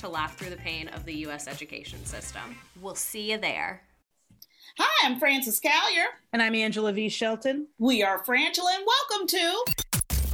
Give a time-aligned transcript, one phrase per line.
[0.00, 1.46] to laugh through the pain of the U.S.
[1.46, 2.56] education system.
[2.80, 3.82] We'll see you there.
[4.78, 6.06] Hi, I'm Frances Callier.
[6.32, 7.10] And I'm Angela V.
[7.10, 7.66] Shelton.
[7.78, 9.64] We are Frangela, and welcome to.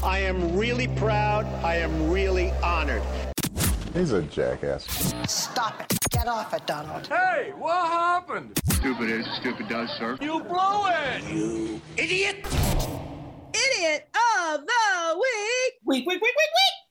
[0.04, 1.46] I am really proud.
[1.64, 3.02] I am really honored.
[3.92, 4.84] He's a jackass.
[5.26, 5.98] Stop it.
[6.10, 7.08] Get off it, Donald.
[7.08, 8.60] Hey, what happened?
[8.70, 10.16] Stupid is, stupid does, sir.
[10.20, 11.24] You blow it!
[11.24, 12.46] You idiot!
[13.52, 15.74] Idiot of the week!
[15.84, 16.85] Week, week, week, week, week!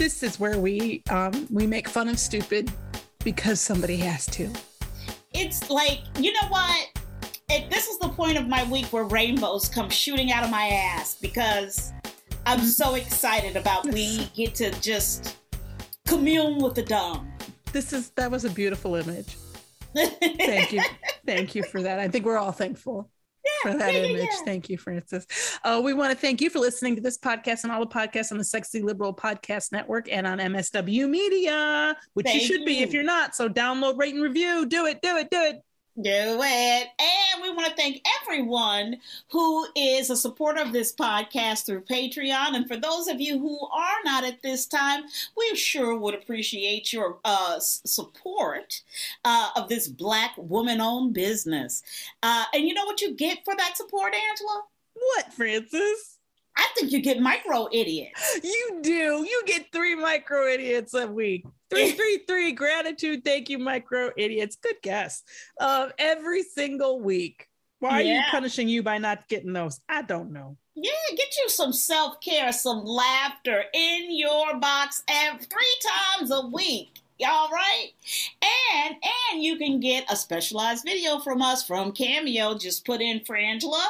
[0.00, 2.72] This is where we um, we make fun of stupid
[3.22, 4.50] because somebody has to.
[5.34, 6.88] It's like you know what?
[7.50, 10.68] It, this is the point of my week where rainbows come shooting out of my
[10.68, 11.92] ass because
[12.46, 15.36] I'm so excited about we get to just
[16.06, 17.30] commune with the dumb.
[17.70, 19.36] This is that was a beautiful image.
[19.94, 20.82] Thank you,
[21.26, 21.98] thank you for that.
[21.98, 23.10] I think we're all thankful
[23.62, 24.28] for that image.
[24.44, 25.26] Thank you, Frances.
[25.64, 28.32] Uh, we want to thank you for listening to this podcast and all the podcasts
[28.32, 32.80] on the Sexy Liberal Podcast Network and on MSW Media, which Thank you should be
[32.80, 33.34] if you're not.
[33.34, 34.66] So download, rate, and review.
[34.66, 35.62] Do it, do it, do it.
[36.02, 36.88] Do it.
[36.98, 38.96] And we want to thank everyone
[39.30, 42.54] who is a supporter of this podcast through Patreon.
[42.54, 45.02] And for those of you who are not at this time,
[45.36, 48.82] we sure would appreciate your uh, support
[49.24, 51.82] uh, of this Black woman owned business.
[52.22, 54.62] Uh, and you know what you get for that support, Angela?
[54.94, 56.18] What, Frances?
[56.56, 58.40] I think you get micro idiots.
[58.42, 59.26] You do.
[59.28, 61.44] You get three micro idiots a week.
[61.70, 62.52] Three, three, three.
[62.52, 63.24] Gratitude.
[63.24, 64.56] Thank you, micro idiots.
[64.56, 65.22] Good guess.
[65.58, 67.46] Uh, every single week.
[67.80, 69.80] Why are you punishing you by not getting those?
[69.88, 70.58] I don't know.
[70.74, 75.80] Yeah, get you some self care, some laughter in your box every three
[76.18, 76.99] times a week.
[77.20, 77.90] Y'all right?
[78.86, 78.96] And
[79.32, 82.56] and you can get a specialized video from us from Cameo.
[82.56, 83.84] Just put in Frangela,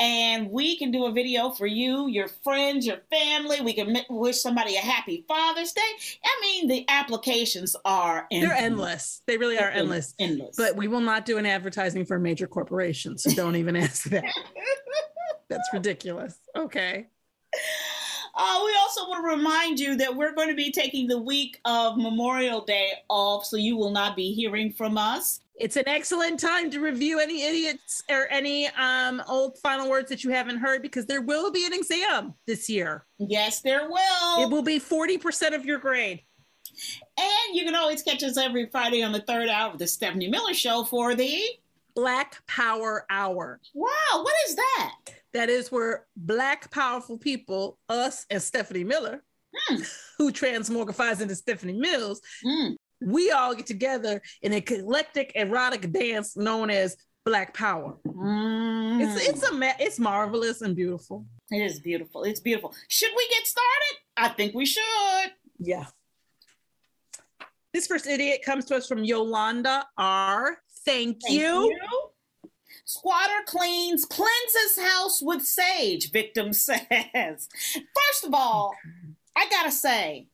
[0.00, 3.60] and we can do a video for you, your friends, your family.
[3.60, 5.80] We can wish somebody a happy Father's Day.
[6.24, 8.62] I mean, the applications are They're endless.
[8.62, 9.22] endless.
[9.26, 10.14] They really are endless.
[10.18, 10.56] Endless.
[10.56, 13.16] But we will not do an advertising for a major corporation.
[13.16, 14.24] So don't even ask that.
[15.48, 16.38] That's ridiculous.
[16.56, 17.06] Okay.
[18.34, 21.60] Uh, we also want to remind you that we're going to be taking the week
[21.64, 25.40] of Memorial Day off, so you will not be hearing from us.
[25.56, 30.24] It's an excellent time to review any idiots or any um, old final words that
[30.24, 33.04] you haven't heard because there will be an exam this year.
[33.18, 34.42] Yes, there will.
[34.42, 36.22] It will be 40% of your grade.
[37.18, 40.28] And you can always catch us every Friday on the third hour of the Stephanie
[40.28, 41.42] Miller Show for the
[41.94, 43.60] Black Power Hour.
[43.74, 44.98] Wow, what is that?
[45.32, 49.22] That is where Black powerful people, us and Stephanie Miller,
[49.54, 49.82] hmm.
[50.18, 52.72] who transmogrifies into Stephanie Mills, hmm.
[53.00, 57.96] we all get together in a eclectic erotic dance known as Black Power.
[58.06, 59.00] Hmm.
[59.00, 61.26] It's it's a ma- it's marvelous and beautiful.
[61.50, 62.24] It is beautiful.
[62.24, 62.74] It's beautiful.
[62.88, 63.98] Should we get started?
[64.16, 65.32] I think we should.
[65.58, 65.86] Yeah.
[67.72, 70.58] This first idiot comes to us from Yolanda R.
[70.84, 71.70] Thank, Thank you.
[71.70, 71.78] you.
[72.84, 76.78] Squatter cleans, cleanses house with sage, victim says.
[77.14, 78.74] First of all,
[79.36, 80.26] I gotta say,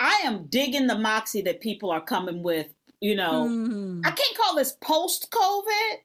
[0.00, 2.68] I am digging the moxie that people are coming with.
[3.00, 4.00] You know, Mm.
[4.06, 5.96] I can't call this post COVID,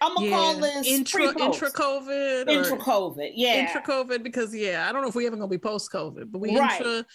[0.00, 0.36] I'm gonna yeah.
[0.36, 2.48] call this intra intra COVID.
[2.50, 3.66] Intra COVID, yeah.
[3.66, 6.38] Intra COVID because yeah, I don't know if we ever gonna be post COVID, but
[6.38, 6.78] we Right.
[6.80, 7.06] intra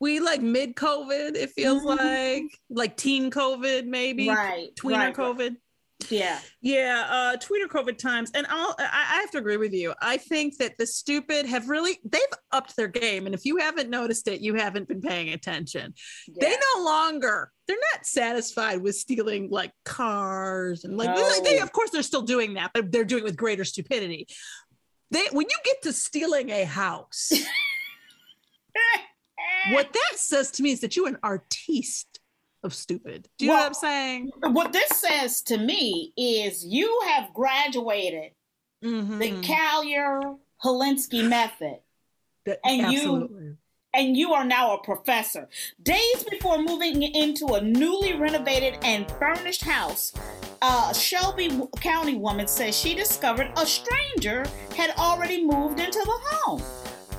[0.00, 1.36] we like mid COVID.
[1.36, 1.98] It feels Mhm.
[1.98, 4.28] like like teen COVID maybe.
[4.28, 5.14] Right, Tweener right.
[5.14, 5.56] COVID.
[6.08, 6.38] Yeah.
[6.60, 8.30] Yeah, uh Twitter COVID times.
[8.34, 9.92] And I'll I, I have to agree with you.
[10.00, 12.20] I think that the stupid have really they've
[12.52, 13.26] upped their game.
[13.26, 15.94] And if you haven't noticed it, you haven't been paying attention.
[16.40, 21.42] They no longer they're not satisfied with stealing like cars and like No.
[21.44, 24.26] they of course they're still doing that, but they're doing it with greater stupidity.
[25.10, 27.30] They when you get to stealing a house,
[29.72, 32.19] what that says to me is that you're an artiste
[32.62, 33.28] of stupid.
[33.38, 34.30] Do you know what I'm saying?
[34.40, 38.32] What this says to me is you have graduated
[38.82, 39.18] Mm-hmm.
[39.18, 41.80] the Callier Holinsky method,
[42.64, 43.44] and absolutely.
[43.44, 43.56] you
[43.92, 45.50] and you are now a professor.
[45.82, 50.14] Days before moving into a newly renovated and furnished house,
[50.62, 54.46] a Shelby County woman says she discovered a stranger
[54.76, 56.62] had already moved into the home.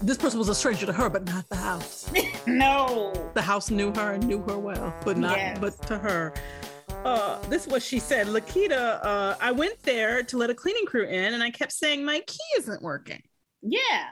[0.02, 2.12] This person was a stranger to her, but not the house.
[2.48, 3.14] no.
[3.36, 5.60] The house knew her and knew her well, but not Yes.
[5.60, 6.34] but to her.
[7.06, 8.28] Uh, this is what she said.
[8.28, 12.04] Lakita, uh, I went there to let a cleaning crew in, and I kept saying
[12.04, 13.22] my key isn't working.
[13.62, 14.10] Yeah.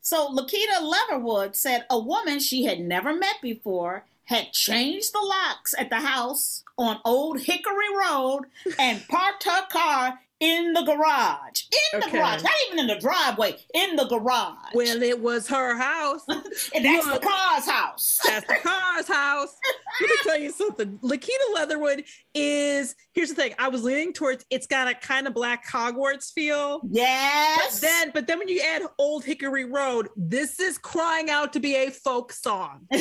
[0.00, 5.74] So Lakita Leatherwood said a woman she had never met before had changed the locks
[5.78, 8.42] at the house on Old Hickory Road
[8.78, 11.62] and parked her car in the garage.
[11.94, 12.18] In the Okay.
[12.18, 14.74] garage, not even in the driveway, in the garage.
[14.74, 16.22] Well, it was her house.
[16.28, 18.18] and that's the car's house.
[18.24, 19.56] That's the car's house.
[20.00, 20.98] Let me tell you something.
[21.02, 22.04] Lakita Leatherwood
[22.34, 23.54] is here's the thing.
[23.58, 26.82] I was leaning towards it's got a kind of black Hogwarts feel.
[26.90, 27.80] Yes.
[27.80, 31.60] But then, but then when you add Old Hickory Road, this is crying out to
[31.60, 32.86] be a folk song.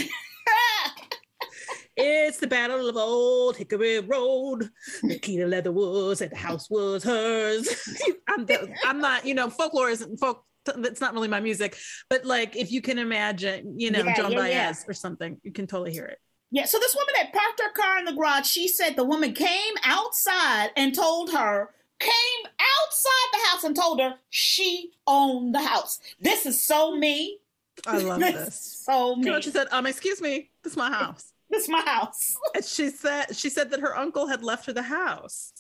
[1.98, 4.70] It's the battle of Old Hickory Road.
[5.04, 7.68] Lakita Leatherwood said the house was hers.
[8.28, 8.46] I'm,
[8.86, 10.44] I'm not, you know, folklore isn't folk.
[10.78, 11.78] That's not really my music,
[12.10, 14.74] but like if you can imagine, you know, Yeah, Joan yeah, Baez yeah.
[14.88, 16.20] or something, you can totally hear it.
[16.52, 19.34] Yeah, so this woman that parked her car in the garage, she said the woman
[19.34, 21.70] came outside and told her,
[22.00, 22.12] came
[22.46, 26.00] outside the house and told her she owned the house.
[26.20, 27.40] This is so me.
[27.86, 28.48] I love This this.
[28.48, 29.68] is So You know she said?
[29.72, 31.32] Um, excuse me, this is my house.
[31.56, 32.36] Is my house.
[32.56, 35.54] And she said she said that her uncle had left her the house.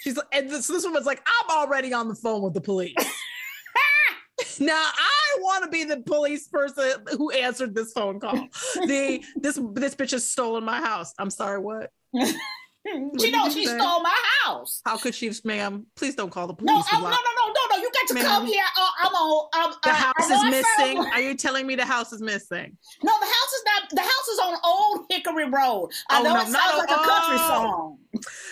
[0.00, 2.94] She's like, and this, this woman's like, I'm already on the phone with the police.
[4.60, 8.48] now I want to be the police person who answered this phone call.
[8.86, 11.12] The this this bitch has stolen my house.
[11.18, 11.90] I'm sorry, what?
[12.86, 13.76] She did knows she say?
[13.78, 14.80] stole my house.
[14.84, 15.86] How could she, ma'am?
[15.96, 16.70] Please don't call the police.
[16.92, 17.82] No, We no, no, no, no, no.
[17.82, 18.24] You got to Ma'am.
[18.24, 18.64] come here.
[18.78, 19.48] Uh, I'm on.
[19.54, 20.98] I'm, The house is missing.
[20.98, 22.76] Are you telling me the house is missing?
[23.02, 23.45] No, the house.
[23.90, 25.90] The house is on Old Hickory Road.
[26.10, 27.48] I Oh, know no, it not sounds like a country oh.
[27.48, 27.98] song.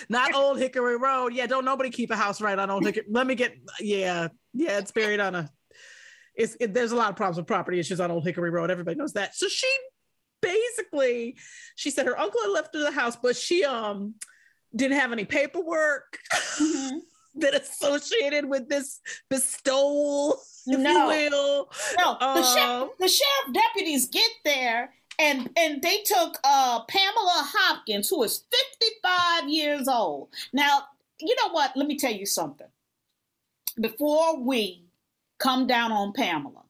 [0.08, 1.32] Not Old Hickory Road.
[1.34, 3.04] Yeah, don't nobody keep a house right on Old Hickory.
[3.10, 3.56] Let me get.
[3.80, 5.50] Yeah, yeah, it's buried on a.
[6.34, 8.70] It's it, there's a lot of problems with property issues on Old Hickory Road.
[8.70, 9.34] Everybody knows that.
[9.36, 9.68] So she
[10.42, 11.36] basically,
[11.76, 14.14] she said her uncle had left her the house, but she um
[14.74, 16.18] didn't have any paperwork
[16.58, 16.98] Mm-hmm.
[17.36, 20.34] that associated with this bestowal,
[20.66, 21.10] if No.
[21.10, 21.70] you will.
[21.98, 27.48] No, the, Um, sheriff, the sheriff deputies get there and and they took uh Pamela
[27.54, 28.44] Hopkins, who is
[28.80, 30.28] 55 years old.
[30.52, 30.84] Now,
[31.20, 31.76] you know what?
[31.76, 32.66] Let me tell you something.
[33.80, 34.84] Before we
[35.38, 36.64] come down on Pamela,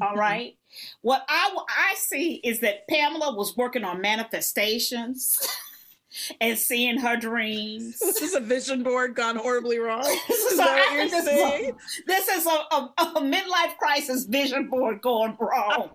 [0.00, 0.56] all right.
[1.00, 5.38] What I I see is that Pamela was working on manifestations
[6.40, 7.98] and seeing her dreams.
[8.08, 10.02] This is a vision board gone horribly wrong.
[10.02, 11.76] This Is is, that a, what you're think this is saying?
[12.06, 15.90] this is a, a, a midlife crisis vision board going wrong.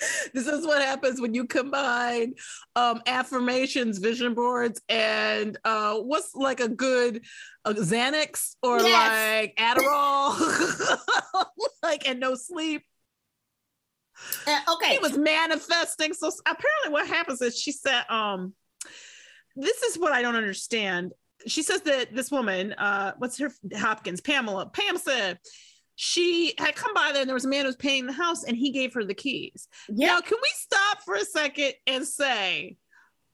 [0.34, 2.34] this is what happens when you combine
[2.76, 7.22] um affirmations vision boards and uh what's like a good
[7.64, 9.44] uh, xanax or Yes.
[9.44, 10.34] like adderall?
[11.82, 12.82] Like and no sleep.
[14.46, 14.92] Uh, okay.
[14.92, 16.12] he was manifesting.
[16.12, 18.54] So apparently what happens is she said um
[19.56, 21.12] this is what i don't understand.
[21.46, 24.20] She says that this woman uh what's her hopkins?
[24.20, 25.38] Pamela pam said
[26.02, 28.42] she had come by there and there was a man who was paying the house
[28.44, 32.74] and he gave her the keys now can we stop for a second and say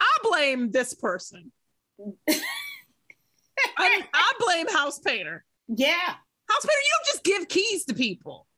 [0.00, 1.52] i blame this person
[2.28, 5.94] I, I blame house painter Yeah.
[5.94, 8.48] house painter you don't just give keys to people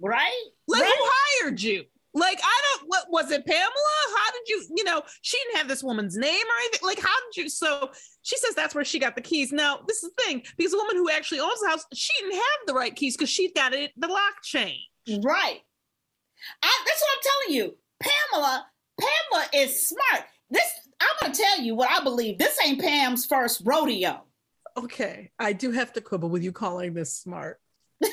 [0.00, 0.32] Right?
[0.66, 0.92] like Right.
[0.98, 1.08] who
[1.44, 3.70] hired you like I don't what was it Pamela?
[4.16, 6.80] How did you, you know, she didn't have this woman's name or anything.
[6.86, 7.90] Like, how did you so
[8.22, 9.52] she says that's where she got the keys.
[9.52, 12.34] Now, this is the thing, because the woman who actually owns the house, she didn't
[12.34, 14.78] have the right keys because she'd got it the lock chain.
[15.08, 15.60] Right.
[16.62, 17.76] I, that's what I'm telling you.
[18.02, 18.66] Pamela,
[19.00, 20.26] Pamela is smart.
[20.50, 22.38] This I'm gonna tell you what I believe.
[22.38, 24.22] This ain't Pam's first rodeo.
[24.76, 27.58] Okay, I do have to quibble with you calling this smart.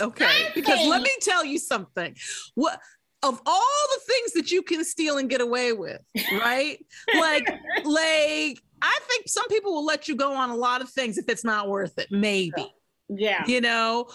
[0.00, 2.16] Okay, because let me tell you something.
[2.56, 2.80] What
[3.22, 6.00] of all the things that you can steal and get away with,
[6.32, 6.78] right?
[7.14, 7.48] like,
[7.84, 11.28] like I think some people will let you go on a lot of things if
[11.28, 12.08] it's not worth it.
[12.10, 12.72] Maybe.
[13.08, 13.44] Yeah.
[13.46, 14.08] You know,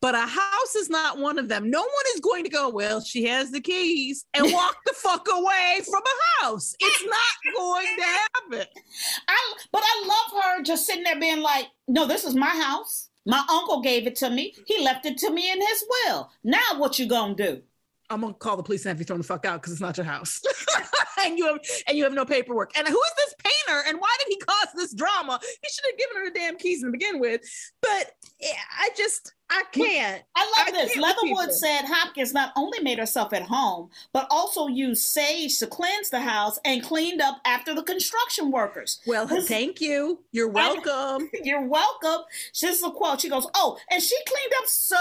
[0.00, 1.70] but a house is not one of them.
[1.70, 5.26] No one is going to go, well, she has the keys and walk the fuck
[5.30, 6.74] away from a house.
[6.78, 8.66] It's not going to happen.
[9.28, 13.08] I but I love her just sitting there being like, no, this is my house.
[13.24, 14.54] My uncle gave it to me.
[14.66, 16.30] He left it to me in his will.
[16.44, 17.62] Now what you gonna do?
[18.10, 19.96] I'm gonna call the police and have you thrown the fuck out because it's not
[19.96, 20.40] your house,
[21.24, 21.58] and you have
[21.88, 22.76] and you have no paperwork.
[22.76, 23.82] And who is this painter?
[23.88, 25.40] And why did he cause this drama?
[25.42, 27.40] He should have given her the damn keys to begin with.
[27.82, 30.22] But eh, I just I can't.
[30.34, 30.96] I love I this.
[30.96, 36.10] Leatherwood said Hopkins not only made herself at home, but also used sage to cleanse
[36.10, 39.00] the house and cleaned up after the construction workers.
[39.06, 40.20] Well, thank you.
[40.32, 41.30] You're welcome.
[41.44, 42.24] You're welcome.
[42.60, 43.20] This is a quote.
[43.20, 44.96] She goes, Oh, and she cleaned up so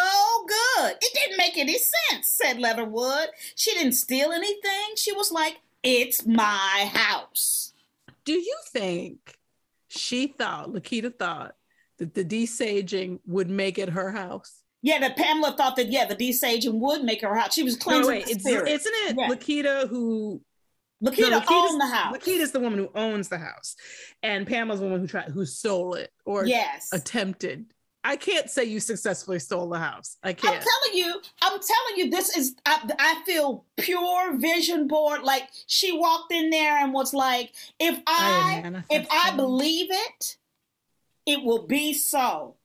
[0.48, 0.94] good.
[1.02, 3.30] It didn't make any sense, said Leatherwood.
[3.56, 4.96] She didn't steal anything.
[4.96, 7.74] She was like, It's my house.
[8.26, 9.38] Do you think
[9.88, 11.56] she thought, Lakita thought,
[11.98, 14.62] that the desaging would make it her house?
[14.82, 17.54] Yeah, that Pamela thought that, yeah, the desaging would make her house.
[17.56, 18.70] She was No, wait, the it's, spirit.
[18.70, 19.28] isn't it Yeah.
[19.30, 20.42] Lakita who
[21.04, 22.16] Lakita Lakita's- owned the house.
[22.18, 23.76] Lakita's the woman who owns the house,
[24.24, 26.90] and Pamela's the woman who tried who stole it or Yes.
[26.94, 27.66] attempted.
[28.04, 30.18] I can't say you successfully stole the house.
[30.22, 30.54] I can't.
[30.56, 35.24] I'm telling you, I'm telling you, this is, I, I feel pure vision board.
[35.24, 40.38] Like she walked in there and was like, if I I, if I believe it,
[41.26, 42.56] it will be so.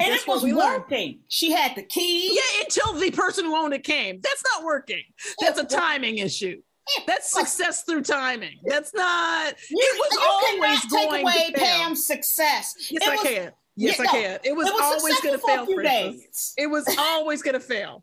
[0.00, 0.56] And That's it was learned.
[0.56, 1.20] working.
[1.28, 2.32] She had the keys.
[2.34, 4.20] yeah, until the person who owned it came.
[4.22, 5.02] That's not working.
[5.40, 6.62] That's a timing issue.
[7.06, 8.58] That's success through timing.
[8.64, 9.54] That's not.
[9.70, 11.66] You, it was you always cannot take going away to fail.
[11.68, 12.74] Pam's success.
[12.90, 13.52] Yes, It I was- can.
[13.78, 14.38] Yes, Yeah, I no, can.
[14.44, 16.14] It was, always going to successful for a fail.
[16.56, 18.02] It was always going to fail.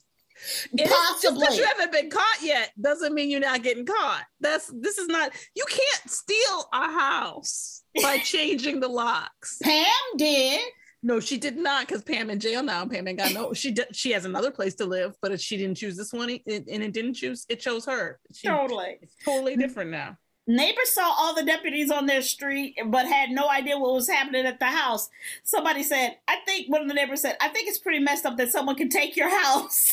[0.74, 1.40] It is- Possibly.
[1.42, 4.24] because you haven't been caught yet doesn't mean you're not getting caught.
[4.40, 5.32] That's this is not.
[5.56, 9.58] You can't steal a house by changing the locks.
[9.62, 9.86] Pam
[10.18, 10.62] did.
[11.06, 12.86] No, she did not, because Pam in jail now.
[12.86, 13.52] Pam ain't got no.
[13.54, 16.44] She did, she has another place to live, but she didn't choose this one, it-
[16.70, 17.46] and it didn't choose.
[17.50, 18.22] It chose her.
[18.34, 19.00] She, Totally.
[19.02, 20.18] It's totally different now.
[20.48, 24.46] Neighbors saw all the deputies on their street, but had no idea what was happening
[24.46, 25.10] at the house.
[25.44, 28.36] Somebody said, I think one of the neighbors said, I think it's pretty messed up
[28.38, 29.92] that someone can take your house.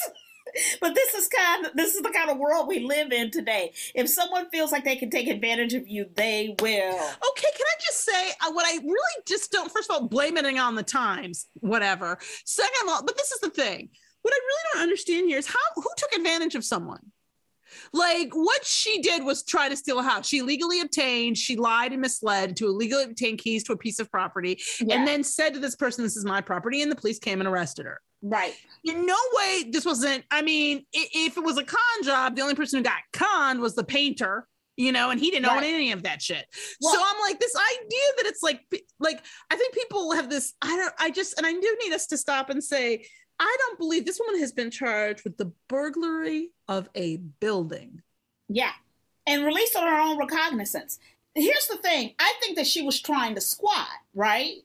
[0.81, 3.73] But this is kind of this is the kind of world we live in today.
[3.95, 6.95] If someone feels like they can take advantage of you, they will.
[6.95, 9.71] Okay, can I just say uh, what I really just don't?
[9.71, 12.19] First of all, blaming it on the times, whatever.
[12.45, 13.89] Second of all, but this is the thing.
[14.23, 17.01] What I really don't understand here is how who took advantage of someone.
[17.93, 20.27] Like what she did was try to steal a house.
[20.29, 24.11] She illegally obtained, she lied and misled to illegally obtain keys to a piece of
[24.11, 24.97] property, Yeah.
[24.97, 27.49] and then said to this person, "This is my property," and the police came and
[27.49, 28.01] arrested her.
[28.23, 28.55] Right.
[28.85, 30.25] In no way, this wasn't.
[30.31, 33.75] I mean, if it was a con job, the only person who got conned was
[33.75, 34.47] the painter,
[34.77, 36.47] you know, and he didn't own any of that shit.
[36.83, 38.61] Well- so I'm like, this idea that it's like,
[38.99, 40.53] like I think people have this.
[40.61, 40.95] I don't.
[40.99, 43.07] I just, and I do need us to stop and say,
[43.41, 48.03] I don't believe this woman has been charged with the burglary of a building.
[48.49, 48.73] Yeah.
[49.27, 50.99] And released on her own recognizance.
[51.35, 52.15] Here's the thing.
[52.19, 54.57] I think that she was trying to squat, right?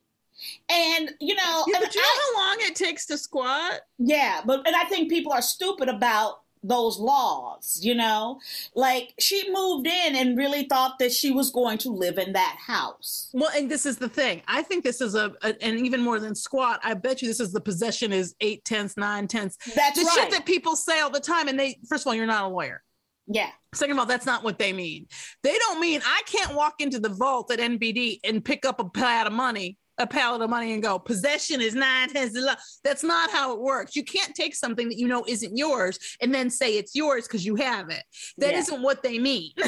[0.70, 3.82] And you know, Yeah, but you know I- how long it takes to squat?
[3.98, 8.40] Yeah, but and I think people are stupid about those laws, you know?
[8.74, 12.58] Like she moved in and really thought that she was going to live in that
[12.60, 13.30] house.
[13.34, 14.42] Well, and this is the thing.
[14.48, 16.80] I think this is a, a and even more than squat.
[16.84, 19.58] I bet you this is the possession is eight tenths, nine tenths.
[19.76, 20.16] That's the right.
[20.16, 21.48] shit that people say all the time.
[21.48, 22.82] And they, first of all, you're not a lawyer.
[23.28, 23.50] Yeah.
[23.74, 25.08] Second of all, that's not what they mean.
[25.44, 28.88] They don't mean I can't walk into the vault at NBD and pick up a
[28.88, 32.36] pad of money, a pallet of money, and go possession is nine tenths.
[32.36, 33.96] of the law." That's not how it works.
[33.96, 37.46] You can't take something that you know isn't yours and then say it's yours because
[37.46, 38.04] you have it.
[38.38, 38.64] That Yeah.
[38.70, 39.52] not what they mean.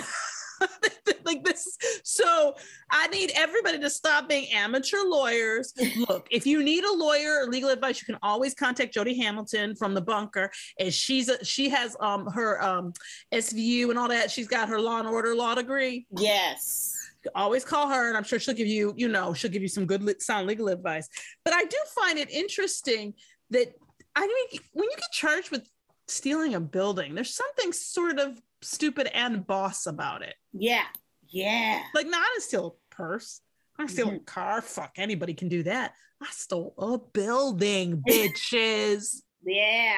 [1.25, 1.77] like this.
[2.03, 2.55] So
[2.89, 5.73] I need everybody to stop being amateur lawyers.
[6.09, 9.75] Look, if you need a lawyer or legal advice, you can always contact Jody Hamilton
[9.75, 10.49] from the bunker.
[10.79, 12.93] And she's a, she has um her um
[13.33, 14.31] SVU and all that.
[14.31, 16.07] She's got her law and order law degree.
[16.17, 16.93] Yes.
[17.35, 19.85] Always call her, and I'm sure she'll give you, you know, she'll give you some
[19.85, 21.07] good sound legal advice.
[21.43, 23.13] But I do find it interesting
[23.49, 23.73] that
[24.17, 25.69] I mean, when you get charged with
[26.07, 30.33] stealing a building, there's something sort of stupid and boss about it.
[30.53, 30.85] Yeah.
[31.29, 31.83] Yeah.
[31.93, 33.41] Like, not to steal a purse,
[33.79, 34.23] to steal a mm-hmm.
[34.23, 34.63] car.
[34.63, 35.93] Fuck, anybody can do that.
[36.19, 39.17] I stole a building, bitches.
[39.45, 39.97] Yeah.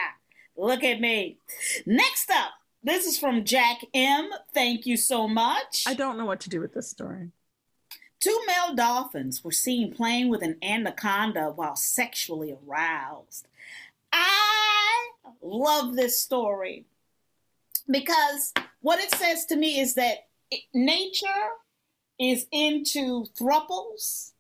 [0.58, 1.40] Look at me.
[1.86, 2.52] Next up,
[2.84, 4.30] This is from Jack M.
[4.54, 5.84] Thank you so much.
[5.86, 7.32] I don't know what to do with this story.
[8.22, 13.48] Two male dolphins were seen playing with an anaconda while sexually aroused.
[14.12, 15.10] I
[15.42, 16.86] love this story
[17.90, 21.28] because what it says to me is that it, nature
[22.20, 24.32] is into thruples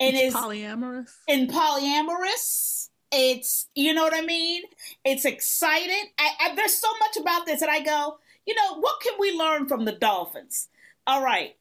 [0.00, 1.10] and It's is polyamorous.
[1.28, 2.83] and polyamorous.
[3.16, 4.62] It's you know what I mean.
[5.04, 6.08] It's excited.
[6.18, 8.18] I, I, there's so much about this that I go.
[8.44, 10.68] You know what can we learn from the dolphins?
[11.06, 11.56] All right,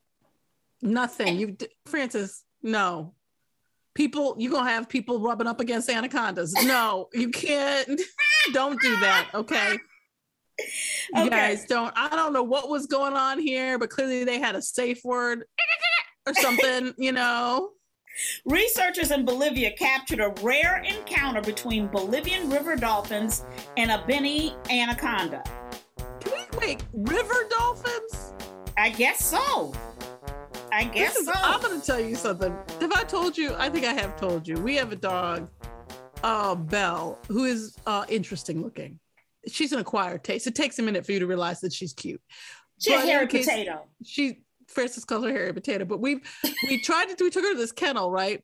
[0.82, 1.38] Nothing.
[1.38, 2.44] You, Frances.
[2.62, 3.14] No.
[3.94, 6.54] People, you're gonna have people rubbing up against anacondas.
[6.66, 8.02] No, you can't.
[8.54, 9.30] don't do that.
[9.34, 9.78] Okay.
[11.14, 11.30] You Okay.
[11.30, 11.94] guys don't.
[11.96, 15.44] I don't know what was going on here, but clearly they had a safe word
[16.28, 16.94] or something.
[16.98, 17.72] You know.
[18.46, 23.46] Researchers in Bolivia captured a rare encounter between Bolivian river dolphins
[23.78, 25.44] and a Beni anaconda.
[26.20, 26.84] Can we wait?
[26.94, 28.34] River dolphins?
[28.78, 29.74] I guess so.
[30.72, 31.34] I guess is, so.
[31.36, 32.56] I'm going to tell you something.
[32.82, 33.54] Have I told you?
[33.58, 34.56] I think I have told you.
[34.56, 35.48] We have a dog,
[36.24, 39.00] uh, Belle, who is uh, interesting looking.
[39.48, 40.48] She's an acquired taste.
[40.48, 42.22] It takes a minute for you to realize that she's cute.
[42.80, 43.86] She's a hairy potato.
[44.04, 44.40] She
[44.74, 46.22] Frances calls her hairy potato, but we
[46.68, 48.44] we tried to we took her to this kennel, right?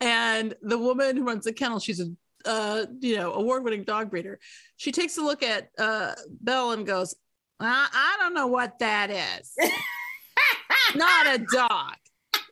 [0.00, 2.10] And the woman who runs the kennel, she's a
[2.44, 4.38] uh, you know award-winning dog breeder.
[4.76, 7.14] She takes a look at uh, Belle and goes,
[7.60, 9.54] I, I don't know what that is.
[10.94, 11.94] not a dog.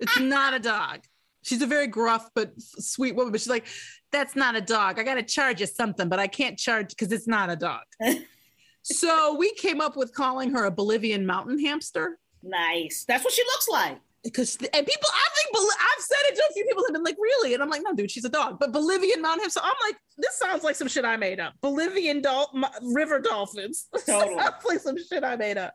[0.00, 1.00] It's not a dog.
[1.42, 3.66] She's a very gruff but sweet woman, but she's like,
[4.12, 4.98] that's not a dog.
[4.98, 7.82] I got to charge you something, but I can't charge because it's not a dog.
[8.82, 13.04] so we came up with calling her a Bolivian mountain hamster Nice.
[13.06, 13.98] That's what she looks like.
[14.24, 17.16] because and people I think I've said it to a few people have been like
[17.18, 19.96] really and I'm like no dude she's a dog but Bolivian mountain So I'm like
[20.18, 22.50] this sounds like some shit I made up Bolivian dol-
[22.82, 24.38] river dolphins Totally.
[24.38, 25.74] sounds like some shit I made up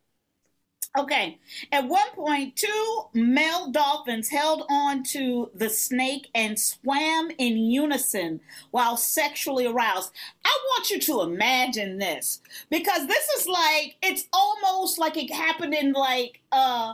[0.97, 1.39] Okay.
[1.71, 8.39] At one point, two male dolphins held on to the snake and swam in unison
[8.71, 10.11] while sexually aroused.
[10.45, 15.73] I want you to imagine this because this is like it's almost like it happened
[15.73, 16.93] in like uh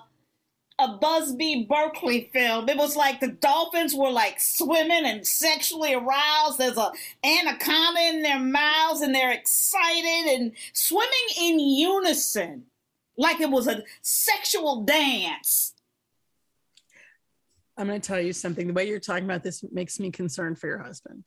[0.79, 2.67] a Busby Berkeley film.
[2.67, 6.57] It was like the dolphins were like swimming and sexually aroused.
[6.57, 6.91] There's a
[7.23, 12.63] anaconda in their mouths and they're excited and swimming in unison
[13.21, 15.73] like it was a sexual dance.
[17.77, 18.67] I'm going to tell you something.
[18.67, 21.23] The way you're talking about this makes me concerned for your husband.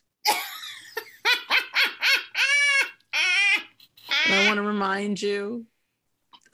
[4.26, 5.66] And I want to remind you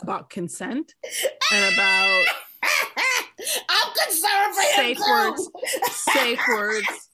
[0.00, 0.94] about consent
[1.52, 2.24] and about
[3.68, 5.50] I'm concerned for him safe words.
[5.90, 7.08] safe words.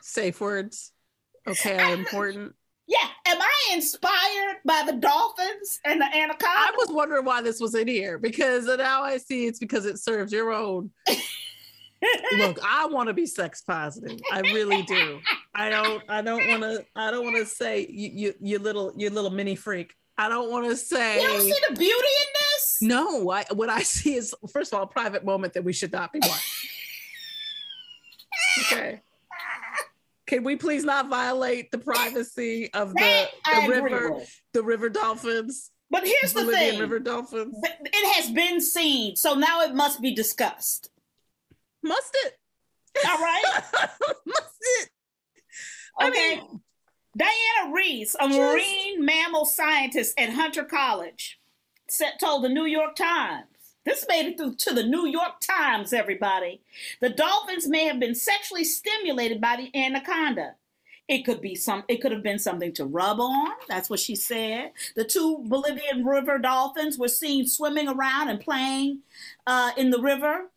[0.00, 0.92] Safe words.
[1.46, 2.54] Okay important
[2.92, 6.44] Yeah, am I inspired by the dolphins and the anaconda?
[6.46, 9.98] I was wondering why this was in here because now I see it's because it
[9.98, 10.90] serves your own.
[12.36, 14.20] Look, I want to be sex positive.
[14.30, 15.20] I really do.
[15.54, 16.02] I don't.
[16.08, 16.84] I don't want to.
[16.96, 19.94] I don't want to say you, you, you little, you little mini freak.
[20.18, 21.22] I don't want to say.
[21.22, 22.78] You don't see the beauty in this?
[22.82, 25.92] No, I, what I see is first of all a private moment that we should
[25.92, 26.68] not be watching.
[28.72, 29.00] okay.
[30.32, 34.22] Can we please not violate the privacy of the, the river,
[34.54, 35.70] the river dolphins?
[35.90, 36.80] But here's the Bolivian thing.
[36.80, 37.54] river dolphins.
[37.62, 40.88] It has been seen, so now it must be discussed.
[41.82, 42.32] Must it?
[43.06, 43.42] All right.
[44.26, 44.90] Must it?
[46.02, 46.40] Okay.
[47.14, 51.40] Diana Reiss, a marine mammal scientist at Hunter College,
[51.90, 53.51] said, told the New York Times.
[53.84, 56.60] This made it through to the New York Times, everybody.
[57.00, 60.54] The dolphins may have been sexually stimulated by the anaconda.
[61.08, 63.50] It could be some it could have been something to rub on.
[63.68, 64.70] That's what she said.
[64.94, 69.00] The two Bolivian river dolphins were seen swimming around and playing
[69.46, 70.50] uh, in the river.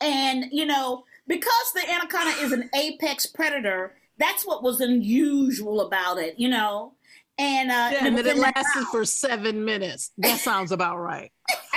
[0.00, 6.18] And you know, because the anaconda is an apex predator, that's what was unusual about
[6.18, 6.92] it, you know.
[7.36, 10.12] And uh, Yeah, and it lasted for seven minutes.
[10.18, 11.32] That sounds about right.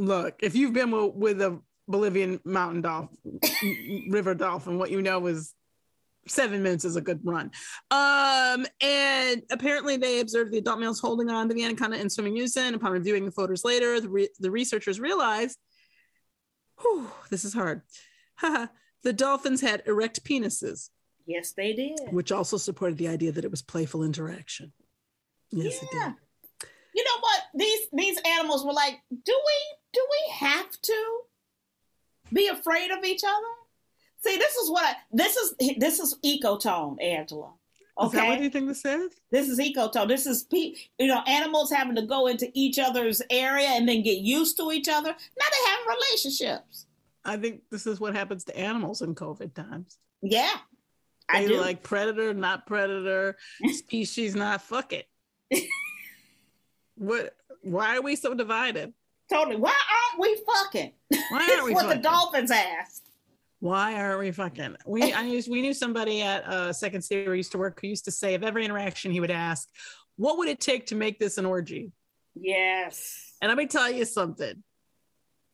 [0.00, 3.18] Look, if you've been with, with a Bolivian mountain dolphin,
[4.10, 5.52] river dolphin, what you know is
[6.26, 7.50] seven minutes is a good run.
[7.90, 12.36] Um, and apparently they observed the adult males holding on to the anaconda and swimming
[12.36, 12.74] unison.
[12.74, 15.58] Upon reviewing the photos later, the, re- the researchers realized,
[16.80, 17.82] whew, this is hard.
[19.02, 20.90] The dolphins had erect penises
[21.26, 21.98] Yes, they did.
[22.10, 24.74] which also supported the idea that it was playful interaction.
[25.50, 26.12] Yes, it did.
[26.94, 27.40] You know what?
[27.54, 31.18] These these animals were like, do we do we have to
[32.32, 33.46] be afraid of each other?
[34.24, 37.52] See, this is what I this is this is ecotone, Angela.
[38.02, 38.28] Is that Okay.
[38.28, 39.12] what you think this is?
[39.30, 40.08] This is ecotone.
[40.08, 44.02] This is pe- you know animals having to go into each other's area and then
[44.02, 45.08] get used to each other.
[45.10, 46.86] Now they have relationships.
[47.24, 49.98] I think this is what happens to animals in COVID times.
[50.22, 50.50] Yeah,
[51.28, 51.60] I do.
[51.60, 53.36] like predator, not predator,
[53.72, 55.06] species, not fuck it.
[57.00, 57.34] what?
[57.62, 58.92] Why are we so divided?
[59.30, 59.56] totally.
[59.56, 60.92] Why aren't we fucking?
[61.30, 62.02] Why aren't we what fucking?
[62.02, 63.08] the dolphins asked.
[63.60, 64.76] Why aren't we fucking?
[64.86, 67.80] We I used, we knew somebody at uh, Second City where we used to work
[67.80, 69.68] who used to say of every interaction he would ask,
[70.16, 71.92] "What would it take to make this an orgy?"
[72.34, 73.32] Yes.
[73.40, 74.62] And let me tell you something.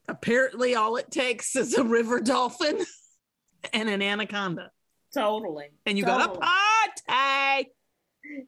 [0.08, 2.84] Apparently, all it takes is a river dolphin
[3.72, 4.70] and an anaconda,
[5.12, 5.66] Totally.
[5.84, 7.70] and you got a party.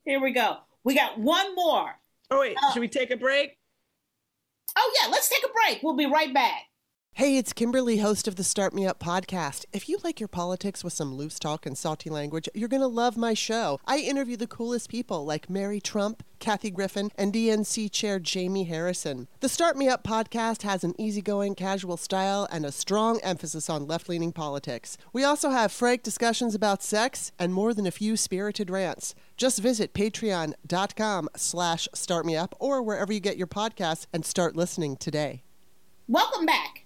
[0.04, 0.58] Here we go.
[0.84, 1.98] We got one more.
[2.30, 2.70] Oh wait, oh.
[2.72, 3.56] should we take a break?
[4.76, 5.82] Oh yeah, let's take a break.
[5.82, 6.64] We'll be right back.
[7.18, 9.64] Hey, it's Kimberly, host of the Start Me Up podcast.
[9.72, 12.86] If you like your politics with some loose talk and salty language, you're going to
[12.86, 13.80] love my show.
[13.88, 19.26] I interview the coolest people like Mary Trump, Kathy Griffin, and DNC Chair Jamie Harrison.
[19.40, 23.88] The Start Me Up podcast has an easygoing, casual style and a strong emphasis on
[23.88, 24.96] left leaning politics.
[25.12, 29.16] We also have frank discussions about sex and more than a few spirited rants.
[29.38, 35.44] Just visit patreon.com slash startmeup or wherever you get your podcasts and start listening today.
[36.08, 36.84] Welcome back.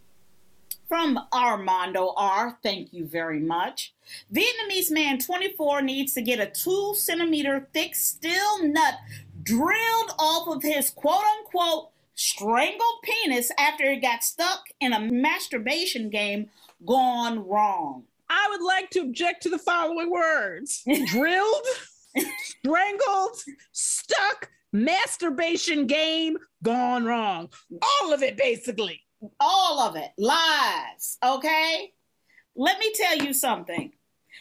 [0.86, 2.58] From Armando R.
[2.62, 3.94] Thank you very much.
[4.32, 8.96] Vietnamese man 24 needs to get a two centimeter thick steel nut
[9.42, 16.10] drilled off of his quote unquote strangled penis after it got stuck in a masturbation
[16.10, 16.50] game
[16.84, 18.04] gone wrong.
[18.28, 21.66] I would like to object to the following words drilled,
[22.38, 23.36] strangled,
[23.72, 27.50] stuck, masturbation game gone wrong.
[27.82, 29.00] All of it, basically.
[29.40, 30.10] All of it.
[30.18, 31.18] Lies.
[31.24, 31.92] Okay?
[32.56, 33.92] Let me tell you something.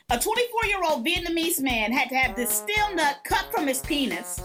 [0.10, 3.82] A 24 year old Vietnamese man had to have this steel nut cut from his
[3.82, 4.42] penis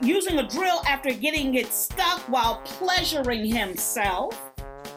[0.00, 4.52] using a drill after getting it stuck while pleasuring himself.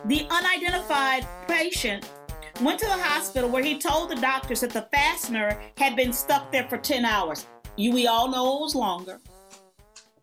[0.05, 2.09] The unidentified patient
[2.61, 6.51] went to the hospital where he told the doctors that the fastener had been stuck
[6.51, 7.45] there for 10 hours.
[7.75, 9.19] You, we all know it was longer.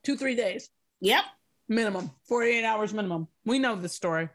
[0.02, 0.70] Two, three days.
[1.00, 1.24] Yep.
[1.68, 2.10] Minimum.
[2.28, 3.28] 48 hours minimum.
[3.44, 4.28] We know the story.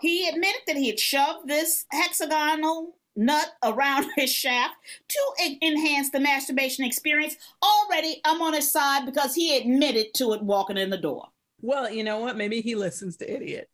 [0.00, 4.76] He admitted that he had shoved this hexagonal nut around his shaft
[5.08, 5.18] to
[5.62, 7.36] enhance the masturbation experience.
[7.62, 11.28] Already, I'm on his side because he admitted to it walking in the door.
[11.60, 12.36] Well, you know what?
[12.36, 13.70] Maybe he listens to Idiot.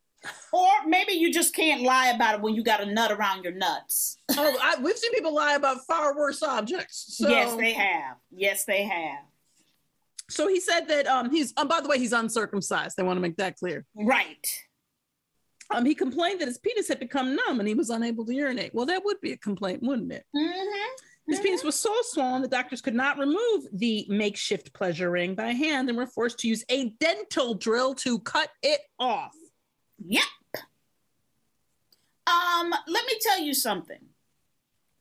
[0.53, 3.55] Or maybe you just can't lie about it when you got a nut around your
[3.55, 4.19] nuts.
[4.31, 7.17] Oh, I, we've seen people lie about far worse objects.
[7.19, 7.29] So.
[7.29, 8.17] Yes, they have.
[8.31, 9.25] Yes, they have.
[10.31, 12.99] So he said that um he's um by the way he's uncircumcised.
[12.99, 13.85] I want to make that clear.
[13.95, 14.47] Right.
[15.75, 18.75] Um he complained that his penis had become numb and he was unable to urinate.
[18.75, 20.25] Well, that would be a complaint, wouldn't it?
[20.35, 21.03] Mm-hmm.
[21.29, 25.53] His penis was so swollen the doctors could not remove the makeshift pleasure ring by
[25.53, 29.33] hand and were forced to use a dental drill to cut it off.
[30.07, 30.25] Yep.
[32.27, 33.99] Um, let me tell you something.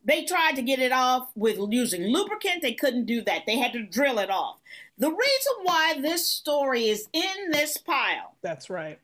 [0.03, 2.61] They tried to get it off with using lubricant.
[2.61, 3.43] They couldn't do that.
[3.45, 4.57] They had to drill it off.
[4.97, 8.99] The reason why this story is in this pile That's right.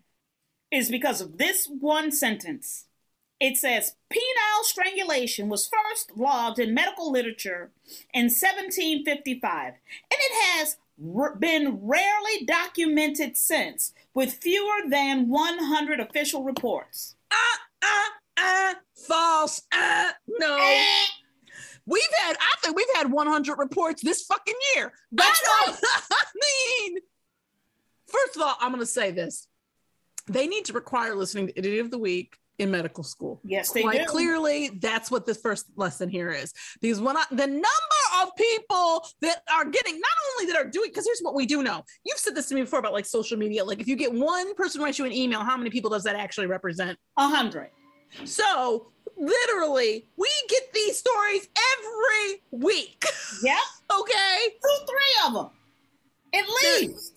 [0.71, 2.86] is because of this one sentence.
[3.39, 7.69] It says penile strangulation was first logged in medical literature
[8.12, 9.77] in 1755, and
[10.12, 17.15] it has been rarely documented since, with fewer than 100 official reports.
[17.31, 19.62] Ah, ah, ah, false.
[19.71, 20.57] Ah, no.
[21.86, 24.91] We've had, I think we've had 100 reports this fucking year.
[25.12, 25.77] That's right.
[26.12, 26.23] I
[26.89, 26.99] mean,
[28.07, 29.47] first of all, I'm going to say this.
[30.27, 33.39] They need to require listening to Idiot of the Week in medical school.
[33.43, 34.06] Yes, they Quite do.
[34.06, 36.54] clearly, that's what this first lesson here is.
[36.82, 37.67] Because when I, the number
[38.22, 41.62] of people that are getting, not only that are doing, because here's what we do
[41.63, 41.84] know.
[42.04, 43.63] You've said this to me before about like social media.
[43.63, 46.15] Like if you get one person writes you an email, how many people does that
[46.15, 46.98] actually represent?
[47.17, 47.70] A hundred.
[48.26, 53.04] So literally, we get these stories every week.
[53.43, 53.58] Yep.
[54.00, 54.38] okay.
[54.50, 55.50] Two, three of them.
[56.34, 57.13] At least.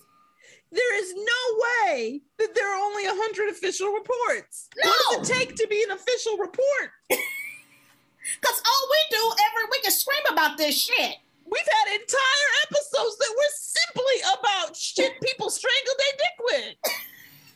[0.71, 4.69] There is no way that there are only 100 official reports.
[4.83, 4.89] No.
[4.89, 6.91] What does it take to be an official report?
[7.09, 11.17] Because all we do every week is scream about this shit.
[11.45, 16.95] We've had entire episodes that were simply about shit people strangled their dick with.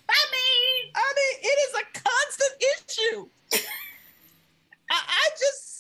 [0.09, 3.19] I mean, I mean, it is a constant issue.
[4.91, 5.74] I, I just,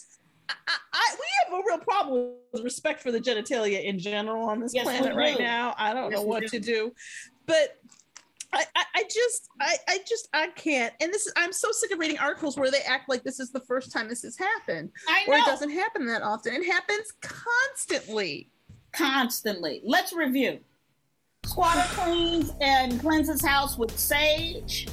[0.67, 4.73] I, we have a real problem with respect for the genitalia in general on this
[4.73, 5.75] Yes, planet right now.
[5.77, 6.47] I don't Yes, know what do.
[6.47, 6.91] to do,
[7.45, 7.77] but
[8.51, 10.93] I, I, I just, I, I just, I can't.
[11.01, 13.51] And this is, I'm so sick of reading articles where they act like this is
[13.51, 16.53] the first time this has happened, I or it doesn't happen that often.
[16.55, 18.49] It happens constantly.
[18.91, 19.81] constantly.
[19.83, 20.59] Let's review.
[21.45, 24.87] Squatter cleans and cleanses house with sage.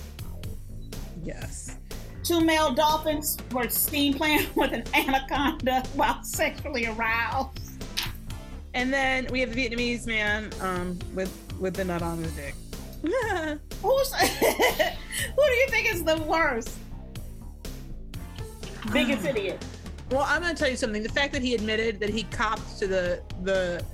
[1.23, 1.77] Yes.
[2.23, 7.59] Two male dolphins were steam playing with an anaconda while sexually aroused.
[8.75, 12.55] And then we have the Vietnamese man um, with with the nut on his dick.
[13.03, 16.71] Who's who do you think is the worst?
[18.93, 19.65] Biggest idiot.
[20.11, 21.03] Well, I'm going to tell you something.
[21.03, 23.85] The fact that he admitted that he copped to the the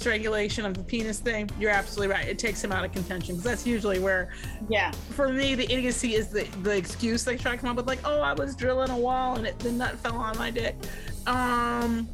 [0.00, 2.26] strangulation of the penis thing, you're absolutely right.
[2.26, 4.32] It takes him out of contention because that's usually where,
[4.68, 7.86] yeah, for me, the idiocy is the the excuse they try to come up with,
[7.86, 10.76] like, oh, I was drilling a wall and it, the nut fell on my dick.
[11.26, 12.08] Um,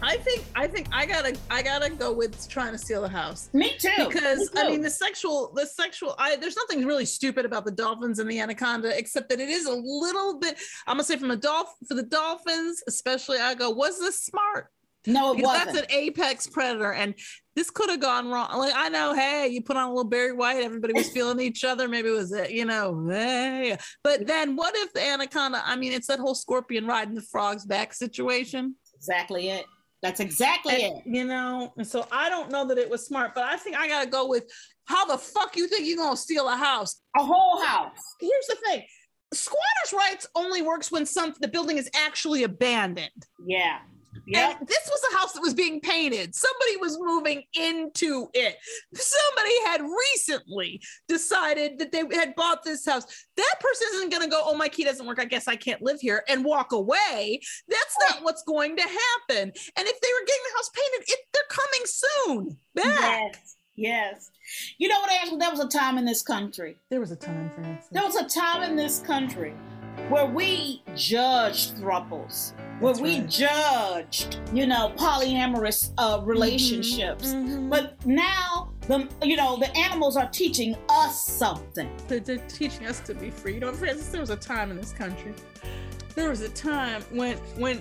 [0.00, 3.50] I think I think I gotta I gotta go with trying to steal the house.
[3.52, 3.90] Me too.
[3.98, 4.52] Because Me too.
[4.56, 8.30] I mean the sexual the sexual I there's nothing really stupid about the dolphins and
[8.30, 11.74] the anaconda except that it is a little bit I'm gonna say from a dolphin
[11.88, 14.70] for the dolphins especially I go was this smart?
[15.06, 15.66] No, it wasn't.
[15.66, 17.14] that's an apex predator and
[17.56, 18.48] this could have gone wrong.
[18.56, 21.64] Like I know, hey, you put on a little Barry White, everybody was feeling each
[21.64, 21.88] other.
[21.88, 23.76] Maybe it was it, you know, hey.
[24.04, 25.62] But then what if the anaconda?
[25.64, 28.76] I mean, it's that whole scorpion riding the frog's back situation.
[28.94, 29.66] Exactly it.
[30.02, 31.02] That's exactly And, it.
[31.06, 33.88] You know, and so I don't know that it was smart, but I think I
[33.88, 34.44] gotta go with
[34.84, 37.00] how the fuck you think you're gonna steal a house?
[37.16, 37.98] A whole house.
[38.20, 38.84] Here's the thing.
[39.34, 43.10] Squatters' rights only works when some the building is actually abandoned.
[43.44, 43.78] Yeah.
[44.26, 46.34] And this was a house that was being painted.
[46.34, 48.56] Somebody was moving into it.
[48.94, 53.04] Somebody had recently decided that they had bought this house.
[53.36, 55.20] That person isn't going to go, oh, my key doesn't work.
[55.20, 57.40] I guess I can't live here and walk away.
[57.68, 59.52] That's not what's going to happen.
[59.76, 63.32] And if they were getting the house painted, it, they're coming soon back.
[63.34, 63.54] Yes.
[63.76, 64.30] Yes.
[64.78, 65.38] You know what, Angela?
[65.38, 66.76] There was a time in this country.
[66.90, 67.88] There was a time, Frances.
[67.92, 69.54] There was a time in this country
[70.08, 73.28] where we judged thruples, where That's we right.
[73.28, 77.28] judged, you know, polyamorous uh, relationships.
[77.28, 77.68] Mm-hmm.
[77.68, 81.90] But now, the you know, the animals are teaching us something.
[82.06, 83.54] They're, they're teaching us to be free.
[83.54, 85.34] You know, Frances, there was a time in this country.
[86.14, 87.80] There was a time when when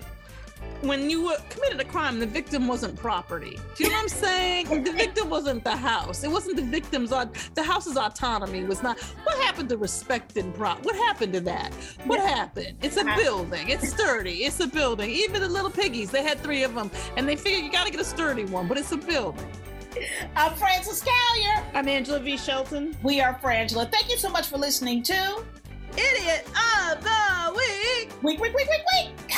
[0.82, 3.60] when you committed a crime, the victim wasn't property.
[3.76, 4.84] Do you know what I'm saying?
[4.84, 6.24] the victim wasn't the house.
[6.24, 9.00] It wasn't the victim's aut- the house's autonomy was not.
[9.24, 10.84] What happened to respect and prop?
[10.86, 11.74] What happened to that?
[12.06, 12.78] What happened?
[12.82, 13.16] It's a uh-huh.
[13.18, 13.70] building.
[13.70, 14.44] It's sturdy.
[14.44, 15.10] It's a building.
[15.10, 17.92] Even the little piggies, they had three of them, and they figured you got to
[17.92, 19.46] get a sturdy one, but it's a building.
[20.36, 21.64] I'm Frances Callier.
[21.74, 22.38] I'm Angela V.
[22.38, 22.96] Shelton.
[23.02, 23.92] We are Frangela.
[23.92, 25.44] Thank you so much for listening to
[25.94, 28.12] Idiot of the Week.
[28.22, 29.38] Week, week, week, week, week.